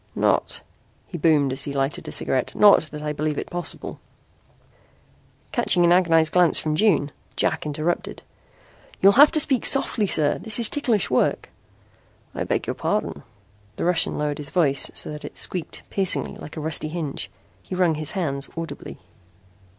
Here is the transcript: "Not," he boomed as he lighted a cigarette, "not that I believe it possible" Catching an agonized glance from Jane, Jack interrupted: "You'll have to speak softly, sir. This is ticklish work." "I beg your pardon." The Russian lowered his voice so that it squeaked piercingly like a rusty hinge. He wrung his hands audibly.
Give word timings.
"Not," 0.15 0.61
he 1.05 1.19
boomed 1.19 1.53
as 1.53 1.65
he 1.65 1.73
lighted 1.73 2.07
a 2.07 2.11
cigarette, 2.11 2.55
"not 2.55 2.81
that 2.91 3.03
I 3.03 3.13
believe 3.13 3.37
it 3.37 3.51
possible" 3.51 3.99
Catching 5.51 5.85
an 5.85 5.91
agonized 5.91 6.31
glance 6.33 6.57
from 6.57 6.75
Jane, 6.75 7.11
Jack 7.35 7.67
interrupted: 7.67 8.23
"You'll 8.99 9.11
have 9.11 9.29
to 9.33 9.39
speak 9.39 9.63
softly, 9.63 10.07
sir. 10.07 10.39
This 10.39 10.57
is 10.57 10.69
ticklish 10.69 11.11
work." 11.11 11.49
"I 12.33 12.43
beg 12.45 12.65
your 12.65 12.73
pardon." 12.73 13.21
The 13.75 13.85
Russian 13.85 14.17
lowered 14.17 14.39
his 14.39 14.49
voice 14.49 14.89
so 14.91 15.11
that 15.11 15.23
it 15.23 15.37
squeaked 15.37 15.83
piercingly 15.91 16.33
like 16.35 16.57
a 16.57 16.61
rusty 16.61 16.87
hinge. 16.87 17.29
He 17.61 17.75
wrung 17.75 17.93
his 17.93 18.13
hands 18.13 18.49
audibly. 18.57 18.97